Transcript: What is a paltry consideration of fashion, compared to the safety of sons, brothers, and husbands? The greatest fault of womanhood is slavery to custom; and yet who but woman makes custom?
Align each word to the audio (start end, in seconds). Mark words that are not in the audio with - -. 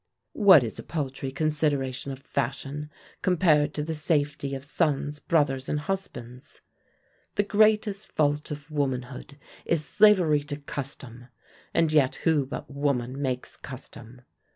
What 0.33 0.63
is 0.63 0.79
a 0.79 0.83
paltry 0.83 1.31
consideration 1.31 2.11
of 2.11 2.17
fashion, 2.17 2.89
compared 3.21 3.71
to 3.75 3.83
the 3.83 3.93
safety 3.93 4.55
of 4.55 4.65
sons, 4.65 5.19
brothers, 5.19 5.69
and 5.69 5.79
husbands? 5.81 6.61
The 7.35 7.43
greatest 7.43 8.11
fault 8.11 8.49
of 8.49 8.71
womanhood 8.71 9.37
is 9.63 9.85
slavery 9.85 10.41
to 10.45 10.55
custom; 10.57 11.27
and 11.71 11.93
yet 11.93 12.15
who 12.25 12.47
but 12.47 12.67
woman 12.71 13.21
makes 13.21 13.55
custom? 13.55 14.21